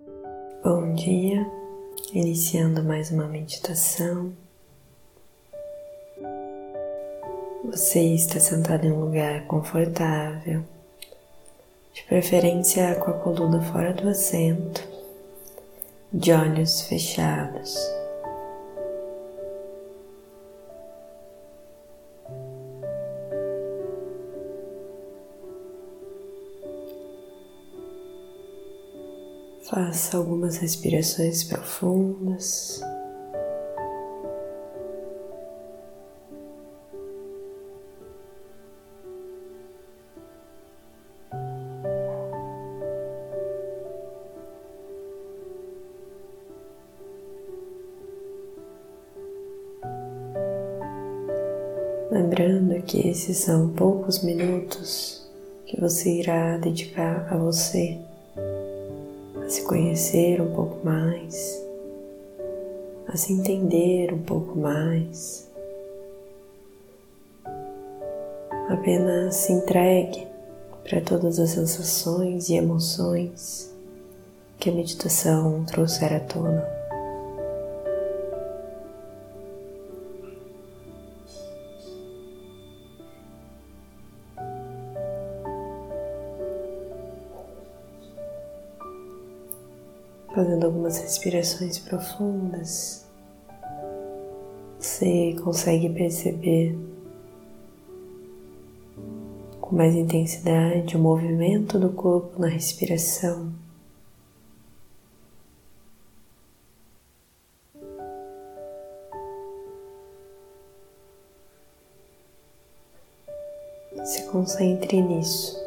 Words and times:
Bom 0.00 0.92
dia, 0.94 1.48
iniciando 2.12 2.82
mais 2.82 3.12
uma 3.12 3.28
meditação. 3.28 4.32
Você 7.64 8.00
está 8.00 8.40
sentado 8.40 8.84
em 8.86 8.90
um 8.90 9.04
lugar 9.04 9.46
confortável, 9.46 10.64
de 11.92 12.02
preferência 12.08 12.96
com 12.96 13.12
a 13.12 13.18
coluna 13.20 13.62
fora 13.62 13.92
do 13.92 14.08
assento, 14.08 14.82
de 16.12 16.32
olhos 16.32 16.82
fechados. 16.82 17.76
Faça 29.64 30.18
algumas 30.18 30.58
respirações 30.58 31.42
profundas. 31.42 32.82
Lembrando 52.10 52.82
que 52.82 53.08
esses 53.08 53.38
são 53.38 53.70
poucos 53.70 54.22
minutos 54.22 55.26
que 55.64 55.80
você 55.80 56.20
irá 56.20 56.58
dedicar 56.58 57.32
a 57.32 57.38
você 57.38 57.98
se 59.54 59.62
conhecer 59.62 60.40
um 60.40 60.52
pouco 60.52 60.84
mais, 60.84 61.64
a 63.06 63.16
se 63.16 63.32
entender 63.32 64.12
um 64.12 64.20
pouco 64.20 64.58
mais. 64.58 65.48
Apenas 68.68 69.36
se 69.36 69.52
entregue 69.52 70.26
para 70.82 71.00
todas 71.00 71.38
as 71.38 71.50
sensações 71.50 72.48
e 72.48 72.56
emoções 72.56 73.72
que 74.58 74.70
a 74.70 74.72
meditação 74.72 75.64
trouxer 75.64 76.12
à 76.12 76.18
tona. 76.18 76.83
Fazendo 90.34 90.66
algumas 90.66 90.98
respirações 90.98 91.78
profundas, 91.78 93.06
você 94.78 95.36
consegue 95.42 95.88
perceber 95.88 96.76
com 99.60 99.76
mais 99.76 99.94
intensidade 99.94 100.96
o 100.96 100.98
movimento 100.98 101.78
do 101.78 101.90
corpo 101.90 102.40
na 102.40 102.48
respiração. 102.48 103.52
Se 114.04 114.24
concentre 114.24 115.00
nisso. 115.00 115.63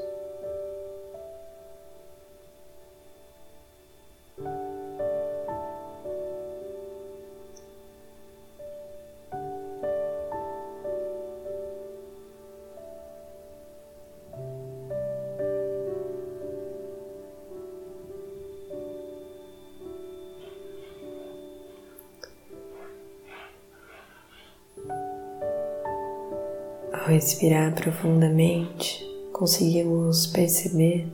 Ao 27.07 27.13
respirar 27.13 27.73
profundamente, 27.73 29.01
conseguimos 29.31 30.27
perceber 30.27 31.07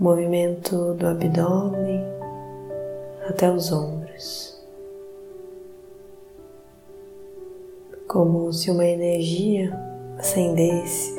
o 0.00 0.02
movimento 0.02 0.94
do 0.94 1.06
abdômen 1.06 2.02
até 3.28 3.52
os 3.52 3.70
ombros, 3.70 4.58
como 8.06 8.50
se 8.50 8.70
uma 8.70 8.86
energia 8.86 9.78
ascendesse 10.18 11.14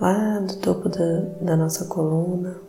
lá 0.00 0.38
do 0.38 0.56
topo 0.60 0.88
da, 0.88 1.20
da 1.42 1.56
nossa 1.58 1.84
coluna 1.84 2.67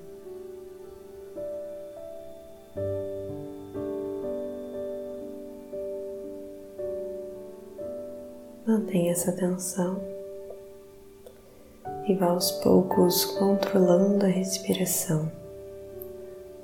Mantenha 8.70 9.14
essa 9.14 9.32
atenção 9.32 10.00
e 12.08 12.14
vá 12.14 12.28
aos 12.28 12.52
poucos 12.52 13.26
controlando 13.26 14.28
a 14.28 14.30
respiração. 14.30 15.32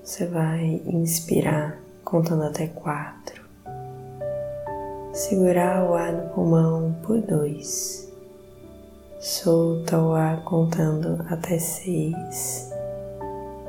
Você 0.03 0.27
vai 0.27 0.83
inspirar 0.85 1.79
contando 2.03 2.43
até 2.43 2.67
quatro, 2.67 3.43
segurar 5.13 5.89
o 5.89 5.95
ar 5.95 6.13
no 6.13 6.29
pulmão 6.29 6.95
por 7.01 7.19
dois, 7.21 8.07
solta 9.19 9.99
o 9.99 10.13
ar 10.13 10.43
contando 10.43 11.25
até 11.27 11.57
seis, 11.57 12.69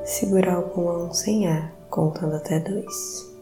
segurar 0.04 0.58
o 0.58 0.68
pulmão 0.68 1.10
sem 1.10 1.48
ar 1.48 1.72
contando 1.88 2.36
até 2.36 2.60
dois, 2.60 3.34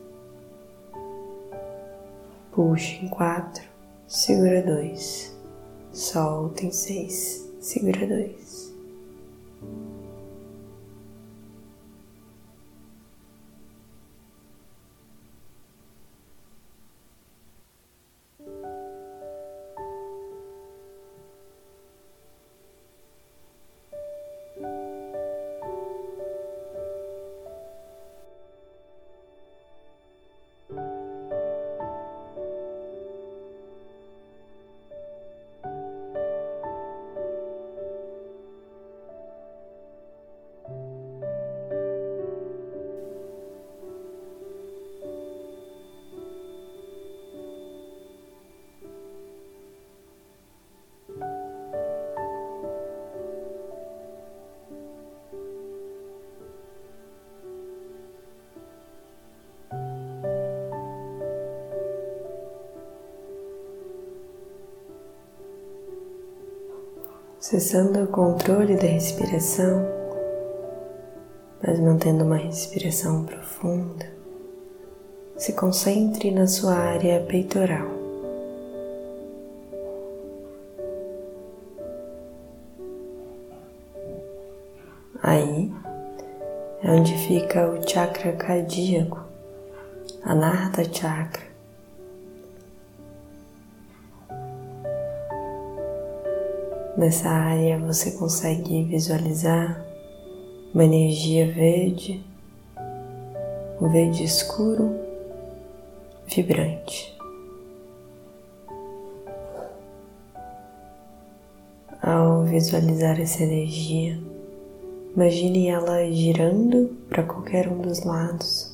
puxa 2.52 3.04
em 3.04 3.08
quatro 3.08 3.73
segura 4.14 4.62
dois, 4.62 5.36
solta 5.92 6.64
em 6.64 6.70
seis, 6.70 7.50
segura 7.58 8.06
dois. 8.06 8.72
Cessando 67.44 68.02
o 68.02 68.06
controle 68.06 68.74
da 68.74 68.86
respiração, 68.86 69.86
mas 71.62 71.78
mantendo 71.78 72.24
uma 72.24 72.38
respiração 72.38 73.22
profunda, 73.26 74.06
se 75.36 75.52
concentre 75.52 76.30
na 76.30 76.46
sua 76.46 76.72
área 76.72 77.20
peitoral. 77.20 77.86
Aí 85.22 85.70
é 86.82 86.90
onde 86.92 87.12
fica 87.28 87.68
o 87.68 87.86
chakra 87.86 88.32
cardíaco, 88.32 89.20
a 90.22 90.34
Narda 90.34 90.82
Chakra 90.90 91.43
Nessa 97.04 97.28
área 97.28 97.78
você 97.78 98.12
consegue 98.12 98.82
visualizar 98.84 99.78
uma 100.72 100.86
energia 100.86 101.52
verde 101.52 102.24
um 103.78 103.90
verde 103.90 104.24
escuro, 104.24 104.98
vibrante. 106.26 107.14
Ao 112.00 112.44
visualizar 112.44 113.20
essa 113.20 113.42
energia, 113.42 114.18
imagine 115.14 115.68
ela 115.68 116.10
girando 116.10 116.96
para 117.10 117.22
qualquer 117.24 117.68
um 117.68 117.82
dos 117.82 118.02
lados. 118.02 118.73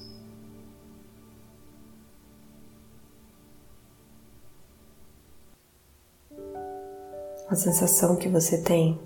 A 7.51 7.57
sensação 7.57 8.15
que 8.15 8.29
você 8.29 8.59
tem 8.59 8.97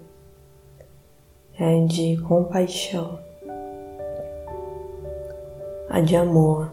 é 1.58 1.82
de 1.86 2.20
compaixão, 2.28 3.18
a 5.88 5.98
de 6.02 6.14
amor, 6.14 6.70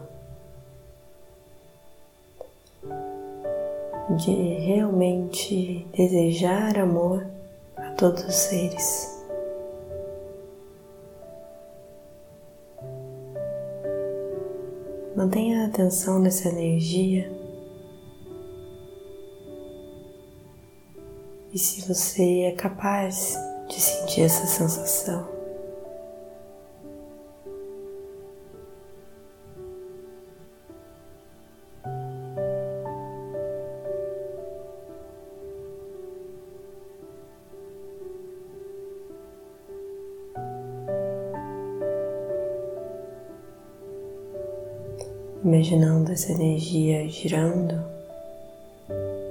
de 4.18 4.32
realmente 4.32 5.86
desejar 5.96 6.78
amor 6.78 7.26
a 7.74 7.90
todos 7.92 8.22
os 8.22 8.34
seres. 8.34 9.24
Mantenha 15.16 15.62
a 15.62 15.66
atenção 15.68 16.18
nessa 16.18 16.50
energia. 16.50 17.41
E 21.54 21.58
se 21.58 21.86
você 21.86 22.44
é 22.44 22.52
capaz 22.52 23.36
de 23.68 23.78
sentir 23.78 24.22
essa 24.22 24.46
sensação, 24.46 25.28
imaginando 45.44 46.12
essa 46.12 46.32
energia 46.32 47.06
girando 47.10 47.78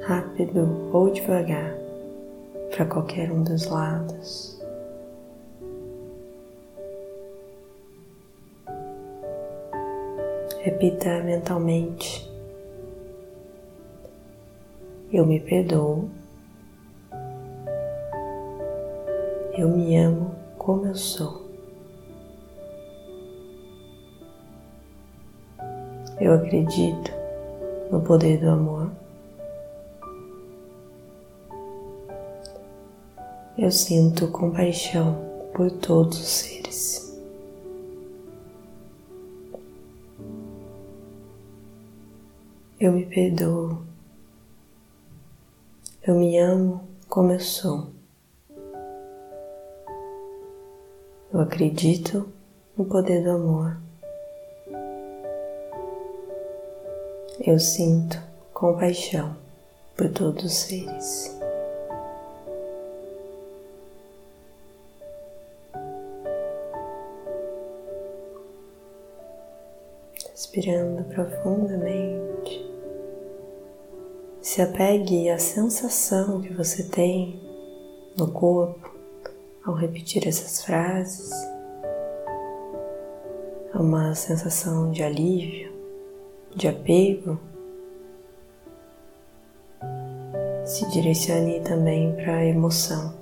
rápido 0.04 0.92
ou 0.94 1.10
devagar 1.10 1.81
para 2.72 2.86
qualquer 2.86 3.32
um 3.32 3.44
dos 3.44 3.68
lados. 3.68 4.60
Repita 10.62 11.22
mentalmente: 11.24 12.30
Eu 15.12 15.26
me 15.26 15.40
perdoo, 15.40 16.10
eu 19.58 19.68
me 19.70 19.98
amo 19.98 20.34
como 20.58 20.86
eu 20.88 20.96
sou. 20.96 21.42
Eu 26.20 26.34
acredito 26.36 27.12
no 27.92 28.00
poder 28.02 28.40
do 28.40 28.50
amor. 28.50 28.92
Eu 33.58 33.72
sinto 33.72 34.28
compaixão 34.30 35.16
por 35.54 35.70
todos 35.72 36.20
os 36.20 36.28
seres. 36.28 37.18
Eu 42.80 42.92
me 42.92 43.06
perdoo. 43.06 43.84
Eu 46.06 46.16
me 46.16 46.38
amo 46.38 46.82
como 47.08 47.32
eu 47.32 47.40
sou. 47.40 47.88
Eu 51.32 51.40
acredito 51.40 52.28
no 52.76 52.86
poder 52.86 53.24
do 53.24 53.32
amor. 53.32 53.78
eu 57.44 57.58
sinto 57.58 58.22
compaixão 58.54 59.36
por 59.98 60.10
todos 60.10 60.44
os 60.44 60.54
seres. 60.54 61.41
Respirando 70.42 71.04
profundamente, 71.04 72.68
se 74.42 74.60
apegue 74.60 75.30
à 75.30 75.38
sensação 75.38 76.42
que 76.42 76.52
você 76.52 76.82
tem 76.82 77.40
no 78.18 78.32
corpo 78.32 78.92
ao 79.64 79.76
repetir 79.76 80.28
essas 80.28 80.66
frases, 80.66 81.30
a 83.72 83.80
uma 83.80 84.16
sensação 84.16 84.90
de 84.90 85.04
alívio 85.04 85.72
de 86.56 86.68
apego, 86.68 87.40
se 90.66 90.90
direcione 90.90 91.60
também 91.60 92.16
para 92.16 92.38
a 92.38 92.46
emoção 92.46 93.14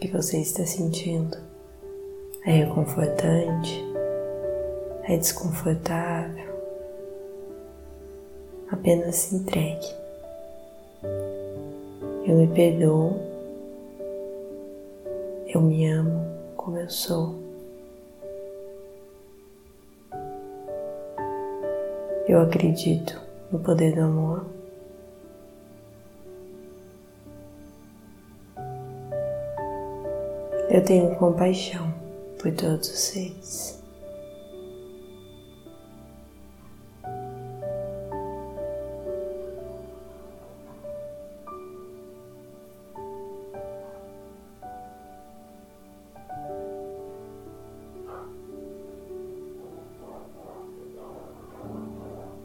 que 0.00 0.08
você 0.08 0.40
está 0.40 0.66
sentindo. 0.66 1.38
É 2.44 2.50
reconfortante? 2.50 3.87
É 5.08 5.16
desconfortável? 5.16 6.54
Apenas 8.70 9.16
se 9.16 9.36
entregue. 9.36 9.86
Eu 12.26 12.36
me 12.36 12.46
perdoo. 12.48 13.16
Eu 15.46 15.62
me 15.62 15.86
amo 15.86 16.26
como 16.58 16.76
eu 16.76 16.90
sou. 16.90 17.36
Eu 22.28 22.42
acredito 22.42 23.18
no 23.50 23.60
poder 23.60 23.94
do 23.94 24.02
amor. 24.02 24.44
Eu 30.68 30.84
tenho 30.84 31.16
compaixão 31.16 31.94
por 32.38 32.52
todos 32.52 32.90
os 32.90 32.98
seres. 32.98 33.77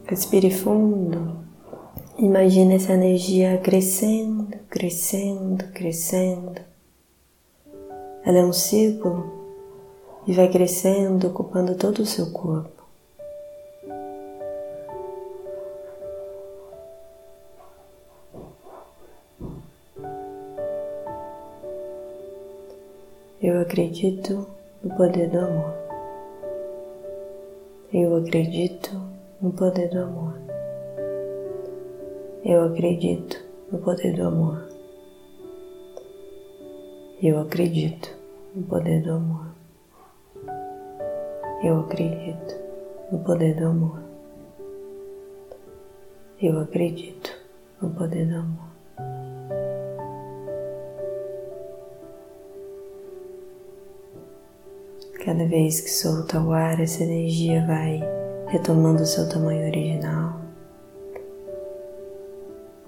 Respire 0.06 0.50
fundo. 0.50 1.38
Imagine 2.18 2.74
essa 2.74 2.92
energia 2.92 3.56
crescendo, 3.56 4.58
crescendo, 4.68 5.64
crescendo. 5.72 6.60
Ela 8.22 8.38
é 8.38 8.44
um 8.44 8.52
círculo 8.52 9.32
e 10.26 10.34
vai 10.34 10.50
crescendo, 10.50 11.28
ocupando 11.28 11.74
todo 11.74 12.00
o 12.00 12.06
seu 12.06 12.30
corpo. 12.32 12.84
Eu 23.40 23.58
acredito 23.58 24.46
no 24.82 24.94
poder 24.96 25.30
do 25.30 25.38
amor. 25.38 25.74
Eu 27.90 28.16
acredito 28.16 29.13
no 29.44 29.52
poder 29.52 29.90
do 29.90 29.98
amor. 29.98 30.34
Eu 32.42 32.64
acredito 32.64 33.36
no 33.70 33.78
poder 33.78 34.16
do 34.16 34.26
amor. 34.26 34.66
Eu 37.22 37.38
acredito 37.38 38.08
no 38.54 38.62
poder 38.62 39.02
do 39.02 39.12
amor. 39.12 39.48
Eu 41.62 41.80
acredito 41.80 42.54
no 43.12 43.18
poder 43.18 43.54
do 43.54 43.66
amor. 43.66 44.00
Eu 46.40 46.58
acredito 46.60 47.30
no 47.82 47.90
poder 47.90 48.26
do 48.26 48.36
amor. 48.36 48.68
Cada 55.22 55.46
vez 55.46 55.82
que 55.82 55.90
solta 55.90 56.40
o 56.40 56.50
ar, 56.50 56.80
essa 56.80 57.02
energia 57.02 57.66
vai 57.66 58.23
retomando 58.54 59.04
seu 59.04 59.28
tamanho 59.28 59.66
original, 59.66 60.36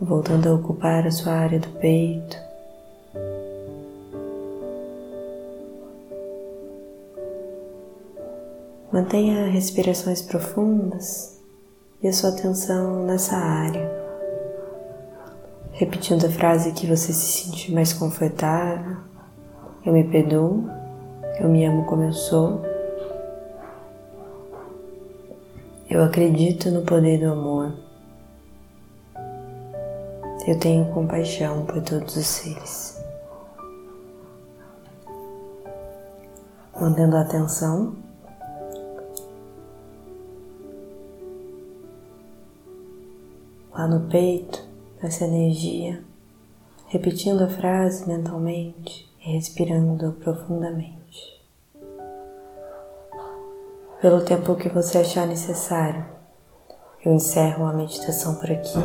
voltando 0.01 0.49
a 0.49 0.55
ocupar 0.55 1.05
a 1.05 1.11
sua 1.11 1.33
área 1.33 1.59
do 1.59 1.67
peito. 1.81 2.37
Mantenha 8.93 9.49
respirações 9.49 10.23
profundas 10.23 11.43
e 12.01 12.07
a 12.07 12.13
sua 12.13 12.31
atenção 12.31 13.05
nessa 13.05 13.35
área, 13.35 13.91
repetindo 15.73 16.27
a 16.27 16.31
frase 16.31 16.71
que 16.71 16.87
você 16.87 17.13
se 17.13 17.43
sentir 17.43 17.75
mais 17.75 17.93
confortável. 17.93 18.99
Eu 19.85 19.93
me 19.93 20.05
perdoo, 20.05 20.71
eu 21.41 21.49
me 21.49 21.65
amo 21.65 21.85
como 21.87 22.05
eu 22.05 22.13
sou. 22.13 22.76
Eu 25.97 26.05
acredito 26.05 26.71
no 26.71 26.83
poder 26.83 27.19
do 27.21 27.33
amor. 27.33 27.73
Eu 30.47 30.61
tenho 30.61 30.93
compaixão 30.93 31.65
por 31.65 31.83
todos 31.83 32.15
os 32.17 32.27
seres. 32.27 33.03
Mantendo 36.79 37.17
a 37.17 37.23
atenção 37.23 37.97
lá 43.73 43.89
no 43.89 44.07
peito, 44.11 44.69
essa 45.03 45.25
energia, 45.25 46.05
repetindo 46.89 47.43
a 47.43 47.49
frase 47.49 48.07
mentalmente 48.07 49.11
e 49.19 49.33
respirando 49.33 50.13
profundamente. 50.13 50.96
Pelo 54.07 54.21
tempo 54.21 54.55
que 54.55 54.69
você 54.69 54.99
achar 54.99 55.27
necessário, 55.27 56.07
eu 57.05 57.13
encerro 57.13 57.67
a 57.67 57.73
meditação 57.73 58.37
por 58.37 58.49
aqui. 58.49 58.79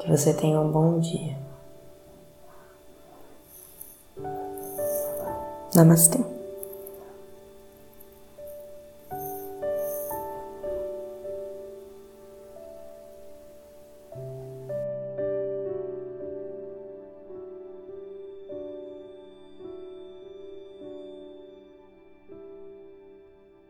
Que 0.00 0.10
você 0.10 0.34
tenha 0.34 0.60
um 0.60 0.72
bom 0.72 0.98
dia. 0.98 1.38
Namastê. 5.72 6.18